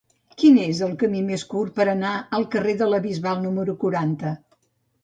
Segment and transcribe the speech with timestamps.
[0.43, 4.35] Quin és el camí més curt per anar al carrer de la Bisbal número quaranta?